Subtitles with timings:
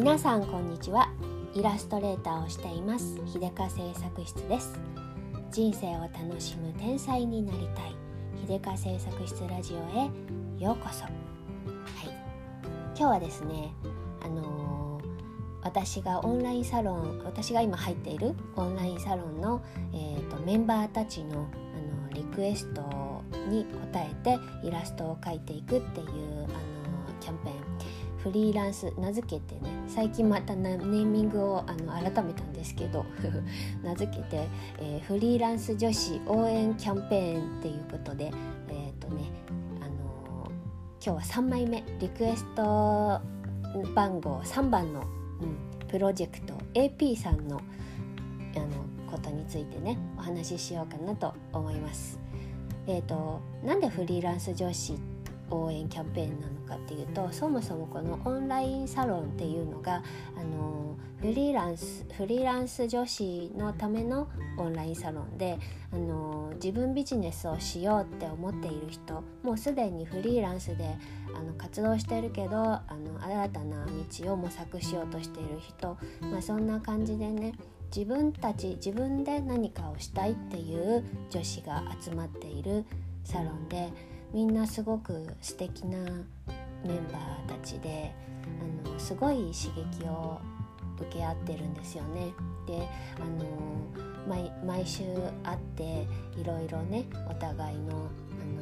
[0.00, 1.10] 皆さんこんにちは。
[1.52, 3.20] イラストレーターをしています。
[3.26, 4.80] 秀香製作室です。
[5.52, 7.94] 人生を楽しむ天才になりたい。
[8.48, 10.08] 秀香製作室ラジオへ
[10.58, 11.02] ようこそ。
[11.02, 11.12] はい。
[12.96, 13.74] 今日はですね
[14.22, 19.62] あのー、私がオンラインサロン私が今入っているオンラインサロンの、
[19.92, 22.80] えーと、メンバーたちのあのリクエスト
[23.50, 26.48] に応えてイラストを描いていくっていうあの
[27.20, 27.59] キャンペーン
[28.22, 33.04] フリーランス名付けてね最近またネーミングをあの改めたんですけど
[33.82, 34.46] 名付けて、
[34.78, 38.32] えー、フリーランス女子応援キャンペーンっていうことで
[38.68, 39.24] えっ、ー、とね
[39.80, 43.20] あのー、今日は3枚目リクエスト
[43.94, 45.00] 番号3番の、
[45.40, 47.60] うん、プロジェクト AP さんの
[48.56, 48.66] あの
[49.10, 52.18] ことについてねお話ししようかなと思います。
[52.86, 54.94] えーと、なんでフリーランス女子
[55.50, 60.02] 応援キャンペーンなのかっていうとそもそもこのオンラインサロンっていうのが
[60.36, 65.58] あのフリーランスフリーランス女子のためのオンラインサロンで
[65.92, 70.96] あの自分ビジネスをしようって思っている人もうすでにフリーランスで
[71.34, 77.52] あの活動してるけどあの新たな道を模索しようとしている人、まあ、そんな感じでね
[77.94, 82.84] 自分たち自分で何かをしたいっていう女子が集まっている
[83.24, 83.92] サロンで
[84.32, 88.12] みんなすごく素敵なメンバーたちで
[88.86, 90.40] あのすごい刺激を
[90.98, 92.32] 受け合ってるんですよね。
[92.66, 93.46] であの
[94.28, 95.02] 毎毎週
[95.42, 98.08] 会っていろいろねお互いの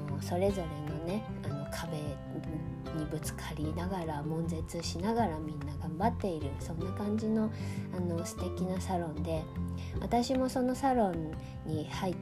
[0.09, 1.99] あのそれぞれのねあの壁
[2.97, 7.51] にぶつかりながら悶絶しながらみんな頑張っているそんな感じの
[7.97, 9.43] あの素敵なサロンで
[10.01, 11.33] 私もそのサロン
[11.67, 12.17] に入っ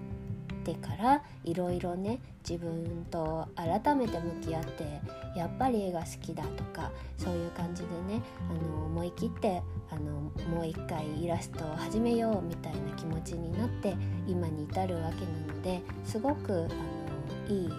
[0.64, 5.00] てからいろいろね自分と改めて向き合って
[5.36, 10.10] やっぱり絵が好きだとかそういう感じでねあの思い切ってあの
[10.50, 13.96] もう一回イラストを始めようみたいな気持ちになって
[14.26, 17.70] 今に至るわけなのですごくあのいい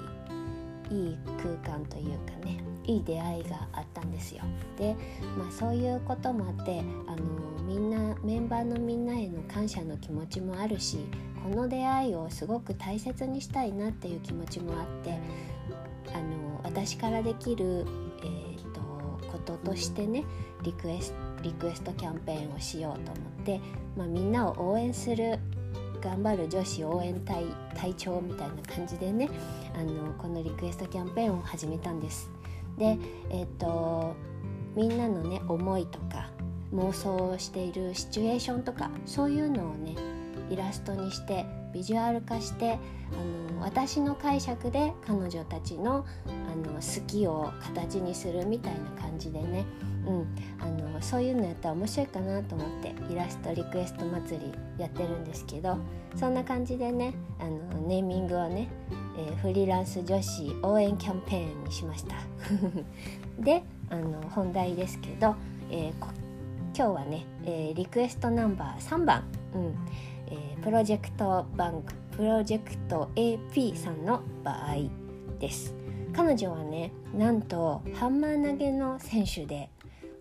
[0.89, 4.44] いい空間というかねいい出会いがあったんですよ。
[4.77, 4.95] で、
[5.38, 7.17] まあ、そういうこともあってあの
[7.67, 11.00] みんなメンバーのみんなへの感謝の気持ちもあるし
[11.47, 15.17] この出会いをすごく大切にしたいなっていう気持ちもあって
[16.13, 17.85] あの私からできる、
[18.21, 18.81] えーと、
[19.31, 20.25] こととしてね
[20.63, 23.61] リクエスリクエストキャンペーンをしようと思って、
[23.95, 25.39] まあ、みんなを応援する
[26.01, 29.29] 頑張る女子応援隊隊長みたいな感じでね
[29.73, 32.29] あのこのリクエストキャンペーンを始めたんです。
[32.77, 32.97] で
[33.29, 34.15] え、ー、と
[34.75, 36.29] みんなのね思いとか
[36.73, 39.95] 妄想しているシチュエーションとかそういうのをね
[40.49, 42.79] イラストにしてビジュアル化して
[43.11, 49.65] あの私の解釈で彼女たちのあの好きを形にするみたいな感じでね、
[50.05, 50.27] うん、
[50.59, 55.77] あのそういうのやったら面白いかなと思ってイラストリクエスト祭りやってるんですけど
[56.15, 58.69] そんな感じでねあのネーミングをね、
[59.17, 62.15] えー、フリーランス女子応援キャンペーンにしました。
[63.39, 65.35] であの本題ですけど、
[65.69, 65.93] えー、
[66.75, 69.75] 今日はね、えー、リクエストナンバー3番、うん。
[70.27, 74.89] えー、プロジェクトバンクプロジェクト AP さんの場合
[75.39, 75.73] です。
[76.13, 79.69] 彼女はねなんとハンマー投げの選手で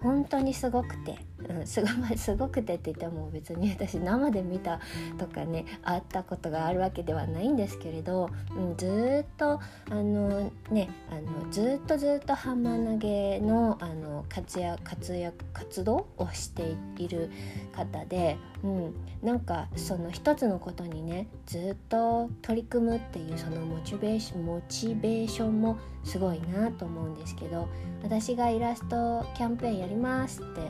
[0.01, 1.17] 本当にすごくて、
[1.49, 4.81] うん、すごすごくてって言っても別に私生で見た
[5.19, 17.31] とかね会ったことがあるわけではないんですけれど、うん、ずっとあのねあのずっとずっとハンマー投げのあの活躍活躍活動をしている
[17.73, 27.69] 方で、うん、なんかその一つのことにねずっと取り組むっていうそのモチベーションモチベーションもすごいなと思うんですけど
[28.03, 30.61] 私がイラストキャンペーンやりますって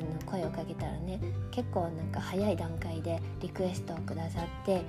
[0.00, 4.82] あの声をかけたらね結構なんか早い段階でリクエストをくださって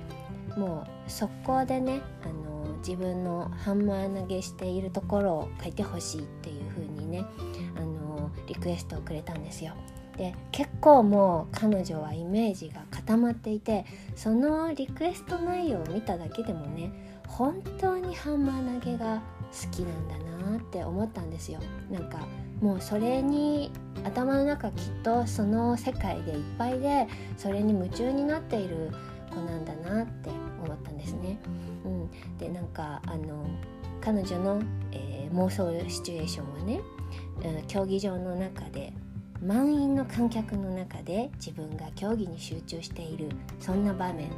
[0.56, 7.24] もう速攻でねあの自分のハンマー投げしているところを書いてほしいっていう風にね
[7.76, 9.74] あのリクエストをくれたんですよ。
[10.16, 16.92] で結構もう彼女はイメージが固まっていてそのリクエスト内容を見ただけでもね
[17.26, 19.22] 本当にハンマー投げが
[19.52, 21.60] 好きなんだなって思ったんですよ
[21.90, 22.18] なんか
[22.60, 23.72] もうそれに
[24.04, 27.06] 頭の中きっとその世界でいっぱいで
[27.36, 28.90] それに夢中になっている
[29.30, 30.30] 子なんだなって
[30.64, 31.38] 思ったんですね。
[31.84, 33.46] うん、でなんかあの
[34.00, 34.62] 彼女の、
[34.92, 36.80] えー、妄想シチュエーションはね、
[37.44, 38.92] うん、競技場の中で
[39.40, 43.28] 満員の観客の中で自分が競技に集中している
[43.60, 44.30] そんな場面。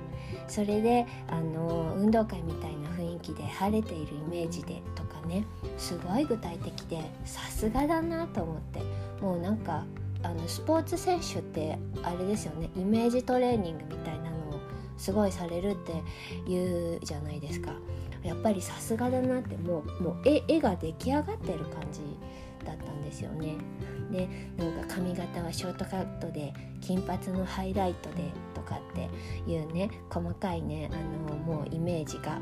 [0.49, 5.45] それであの運動会みたいな雰囲気で晴れているイメージでとかね
[5.79, 8.81] すごい具体的でさすがだなと思って。
[9.25, 9.85] もうなんか
[10.23, 14.61] あのスポーツ選手ってあれですよねイメージトレーニングみたいなのを
[14.99, 15.95] すごいされるって
[16.47, 17.73] 言うじゃないですか
[18.23, 22.01] やっぱりさすがだなってもうもう絵絵が出来上がってる感じ
[22.67, 23.55] だったんですよね。
[24.11, 29.09] でなんか髪型はショートカットで金髪のハイライトでとかって
[29.51, 32.39] いうね細かいねあのもうイメージが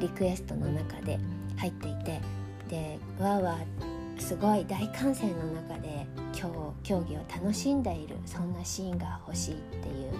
[0.00, 1.18] リクエストの中で
[1.56, 2.20] 入っていて
[2.68, 6.06] でわーわーすごい大歓声の中で
[6.38, 10.18] 今日競技を楽しんでいるそんなシーンが欲しいっていうね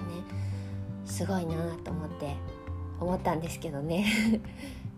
[1.04, 1.54] すごいな
[1.84, 2.36] と思って
[3.00, 4.06] 思ったんですけどね。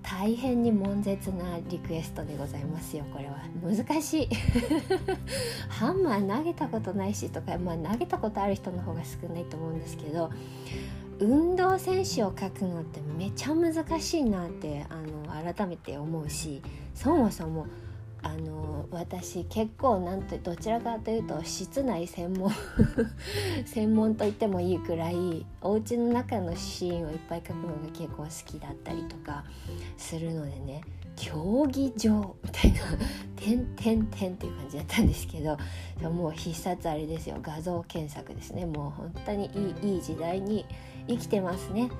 [0.03, 3.39] 大変に悶絶なリクエストでございますよこれは。
[3.63, 4.29] 難しい。
[5.71, 10.31] ハンマー投げたことないしとか、まあ、投げたことある人の方が少ないと思うんですけど
[11.21, 16.63] 運動選手を描くのってめちゃ難しいなってあの改めて思うし
[16.95, 17.67] そもそも
[18.25, 22.51] あの私結構なんてどちらかというと室内専門
[23.67, 29.45] 専門と言ってもいいくらいお家の中のシーンをいっぱい描くのが結構好きだったりとか
[29.99, 30.81] するのでね
[31.17, 32.81] 競技場みたいな
[33.37, 35.59] 「てんてんてん」っていう感じだったんですけど
[36.11, 37.37] もう必殺あれですよ。
[37.43, 38.67] 画像検索ですね。
[38.67, 39.51] もう本当に
[39.83, 40.65] いいいい時代に
[41.07, 41.91] 生きてますね。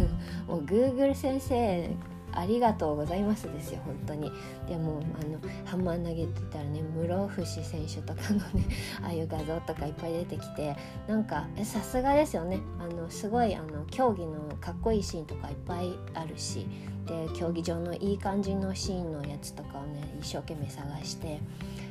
[0.48, 1.90] もう Google 先生
[2.36, 4.32] ありがとうございますですよ本当に。
[4.68, 8.66] でもあのハンマー投げてたらね室伏選手とかのね
[9.02, 10.76] ああいう画像とかいっぱい出てきて
[11.06, 12.60] なんかさすがですよね。
[12.80, 16.66] あのすごいあの競技のかっこいいシーンとかいっぱいあるし
[17.06, 21.40] で競技場のいい感じのシーンのやつとかをね一生懸命探して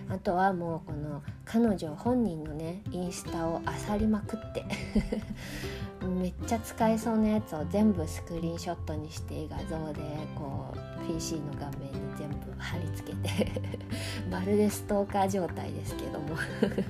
[0.10, 4.66] あとはもうこの彼女本人のねインスタを漁りまくって。
[6.24, 10.00] めっちゃ使えそうなやつを全部スクリーンショットにして画像で
[10.34, 13.52] こう PC の画面に全部貼り付けて
[14.31, 16.28] まるでストーカー状態ですけども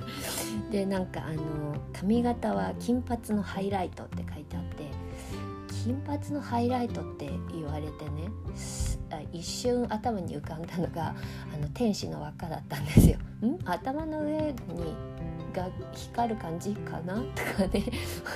[0.70, 1.42] でなんかあの
[1.92, 4.88] 髪型は金髪のハイライトって書いてあって
[5.82, 8.30] 金髪のハイライトって言われてね
[9.32, 11.14] 一瞬頭に浮かんだのが
[11.52, 13.18] あの天使の輪っかだったんですよ。
[13.42, 13.58] ん？
[13.64, 14.94] 頭の上に
[15.54, 17.14] が光る感じかな？
[17.14, 17.84] とかね。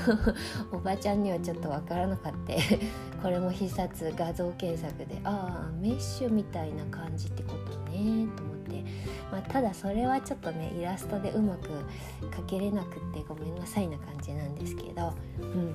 [0.72, 2.54] おばちゃんにはちょっと分からなかった。
[3.22, 8.26] これも必殺画像検索でああメッシュみたいな感じってことね。
[8.36, 8.84] と思って、
[9.32, 11.68] まあ、ただそれはちょっとねイラストでうまく
[12.30, 15.74] 描けれなくってごめんなさいな感じなんですけど、うん、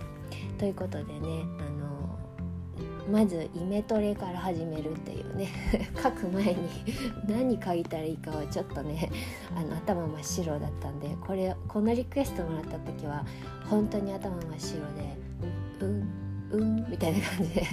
[0.57, 1.92] ということでねあの
[3.11, 5.49] まずイメトレから始めるっていうね。
[6.01, 6.69] 書く前に
[7.27, 9.09] 何書いたらいいかはちょっとね
[9.55, 13.25] あの頭真っ白だったんでこれこのリクエストもらった時は
[13.69, 15.17] 本当に頭真っ白で
[15.81, 17.63] うんうんみたいな感じで。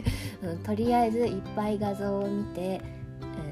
[0.43, 2.83] うん、とりあえずいっぱい画像を見て、え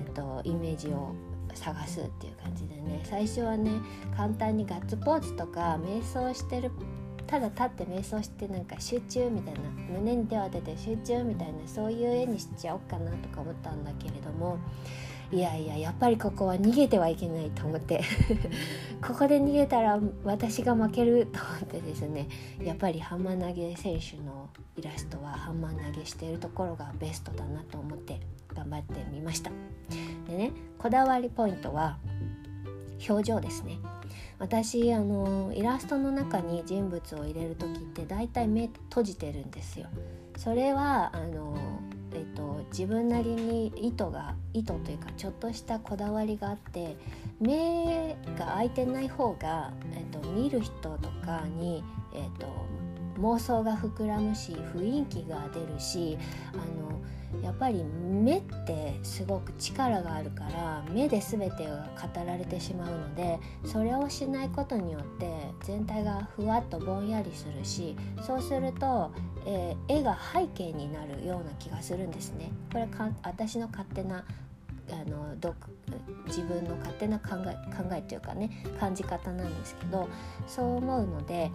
[0.09, 1.15] ーと、イメージを
[1.53, 3.01] 探すっていう感じでね。
[3.05, 3.73] 最初はね
[4.17, 6.71] 簡単にガッツポーズとか瞑想してる
[7.29, 9.61] ただ立って瞑想してなんか集中みたいな
[9.91, 14.59] 胸に手を当てて集中みたいなそういう絵にしちゃおうかなとか思ったんだけれども
[15.31, 18.03] いやいややっぱりここは逃げてはいけないと思って。
[19.07, 22.27] ここで逃げたら私が負けると思ってですね
[22.61, 28.19] やっぱりハンマー投げ選手のイラストはハンマー投げしているところがベストだなと思って
[28.53, 29.51] 頑張ってみました。
[30.29, 31.99] でねこだわりポイントは
[33.09, 33.79] 表情ですね
[34.39, 39.89] 私あのイラストの中に人物を入れる時って大体目閉じてるんですよ。
[40.37, 41.57] それはあの、
[42.15, 46.97] えっと、自分なりに意図が意図というかちょっとしたこだわりがあって
[47.41, 51.83] 目が開いてない方が、えっと、見る人とかに、
[52.15, 52.47] えっと、
[53.21, 56.17] 妄想が膨らむし雰囲気が出るし
[56.53, 56.88] あの
[57.43, 65.31] やっぱり目ってすごく力があるから目で全てが語られてしまうのでそれをしないことによって
[65.63, 69.13] 全体がふわっとぼんやりするしそうすると、
[69.47, 72.51] えー、絵が背景になるような気がするんですね。
[72.73, 74.25] これか私の勝手な
[74.91, 75.35] あの
[76.27, 80.09] 自分の勝手な考え考えというかね感じ方なんですけど
[80.47, 81.51] そう思うので、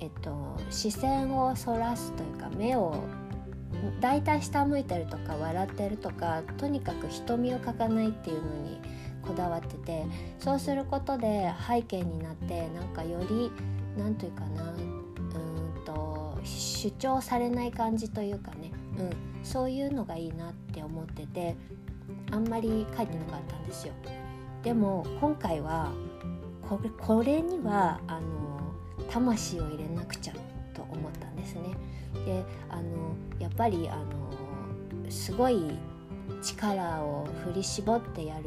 [0.00, 3.02] えっと、視線をそらすというか目を
[4.00, 8.80] 大体下向いてるとか笑ってるとかとにかく瞳を描かないっていうのに
[9.22, 10.06] こだわってて
[10.38, 13.50] そうすることで背景になってなんかより
[13.98, 19.10] 何というかなうんと主張されない感じというかね、うん、
[19.44, 21.56] そういうのがいいなって思ってて
[22.30, 23.94] あんまり書いてなかったんですよ。
[24.62, 25.92] でも今回は
[26.68, 28.74] これこれにはあの
[29.10, 30.32] 魂を入れなくちゃ
[30.74, 31.62] と思ったんですね。
[32.24, 35.72] であのやっぱりあのすごい
[36.42, 38.44] 力を振り絞ってやる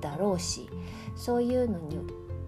[0.00, 0.68] だろうし
[1.16, 1.98] そういうのに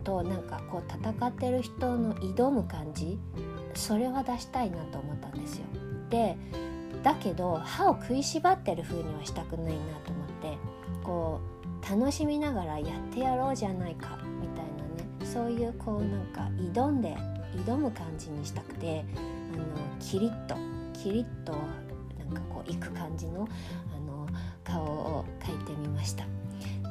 [0.05, 3.19] となんかこう戦ってる人の挑む感じ
[3.75, 5.65] それは出したいなと思ったんですよ。
[6.11, 6.37] で
[7.03, 10.59] だけど歯を食いしばってる風にはしたくないなと思って
[11.03, 11.41] こ
[11.87, 17.17] う楽しみながらやってやろうじゃないかみたいなねそういうこうなんか挑んで
[17.67, 19.05] 挑む感じにしたくて
[19.55, 19.65] あの
[20.01, 20.57] キリッと
[20.93, 21.53] キリッと
[22.19, 23.49] なんかこういく感じの
[23.95, 24.27] あの
[24.63, 26.25] 顔を描いてみました。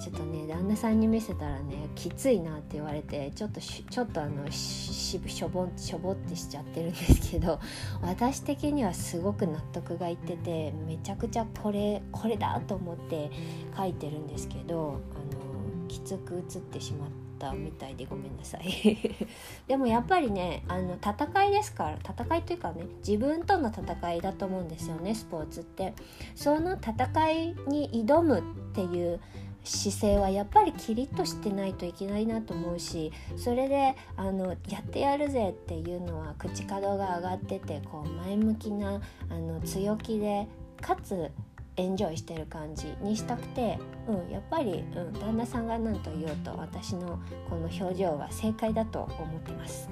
[0.04, 7.62] ちょっとね旦那さんに見せたらねきついなって言われてちょっとちょっとあのししょぼんしょぼってしちゃってるんですけど
[8.04, 13.32] 私的にはすごく納得がいっててめちゃくちゃこれこれだと思って
[13.78, 18.98] 書いてるんですけどあのきつく映ってしまってたみたいでごめんなさい。
[19.68, 25.94] でもやっぱりねあの戦いですから戦いというかね自分との戦いだと思うんですよねスポーツって。
[26.36, 29.20] その戦いに挑むっていう
[29.64, 40.48] 姿勢はやっぱりキリッとしてないといけないなと思うしそれであのやってやるぜっていうのは口角が上がっててこう前向きなあの強気で
[40.82, 41.32] かつ
[41.76, 49.90] エンジョイしてる感じにしたくて、うん、やっぱり、うん、旦那さんが何と言おうと私のこの表情は正解だと思ってます。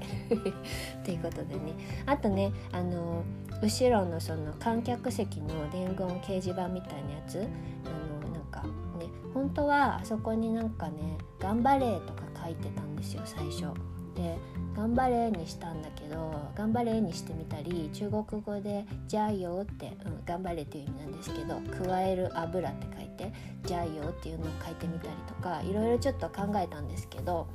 [1.03, 1.73] ということでね
[2.05, 3.23] あとねあの
[3.61, 8.63] 後ろのその観客席の伝言掲示板みたいなやつあのなんか
[8.99, 13.67] ね本当はあそこになんかね「頑張れ」とか書いてたんですよ最初。
[14.15, 14.37] で
[14.75, 23.33] 「頑張れ」にしたんだけど「頑張れ」にしてみたり中国語で「じゃあよ」って「うん、頑張れ」っていう意味なんですけど「加える油」って書いて
[23.65, 27.47] 「じゃあよ」っていうのを書いてみたりとかいろいろちょっと考えたんですけど、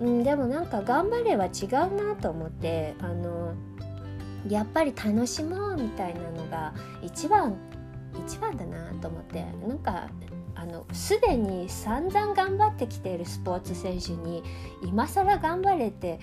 [0.00, 3.54] うん、でもなんか「頑張れ」は違うなと思ってあの
[4.48, 6.72] やっぱり楽しもうみたいなのが
[7.02, 7.56] 一番
[8.26, 10.08] 一番だなと思ってなんか
[10.60, 14.42] あのすでに散々頑張ってきているスポーツ選手に
[14.82, 16.18] 今更頑張れて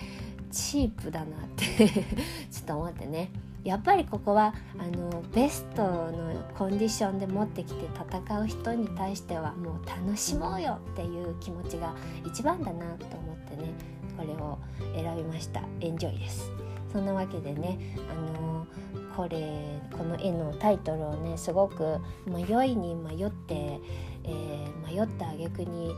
[0.52, 1.88] チープだなって
[2.52, 3.32] ちょっと思ってね。
[3.64, 13.72] やっぱりここはあのベストのコンディションで持ってきて戦う人に対してはもう楽しもうよっていう気持ちが一番だなと思ってね
[14.16, 14.60] これを
[14.94, 15.64] 選びました。
[15.82, 16.52] エンジョイです。
[16.94, 18.68] そんなわけでねあの
[19.16, 23.80] これこの絵のタイトルをねすごく迷いに迷って
[24.28, 25.96] えー、迷った挙句に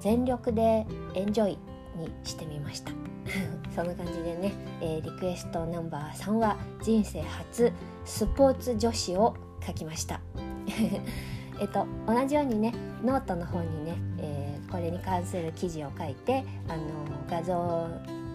[0.00, 1.58] 全力でエンジョイ
[1.96, 2.92] にしてみました。
[3.74, 7.72] そんな感じでね、えー、リクエストナンバー3は人生初
[8.04, 10.20] スポーツ女子を書きました。
[11.60, 12.72] えっと同じようにね
[13.04, 16.82] ノートの方にね、えー、これに関する記事を書いてあの
[17.28, 17.86] 画像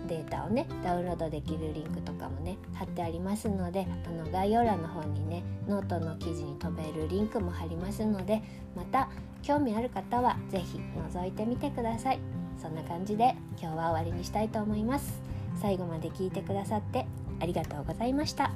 [0.05, 8.41] データをねダウンロードできるリンクとかもね貼ってありますのであの概要欄の方にねノートの記事に飛べるリンクも貼りますので
[8.75, 9.09] また
[9.41, 10.79] 興味ある方は是非
[11.13, 12.19] 覗いてみてください。
[12.61, 15.21] そんな感じで今日は終わりにしたいと思います。
[15.61, 17.05] 最後まで聞いてくださって
[17.39, 18.51] ありがとうございました。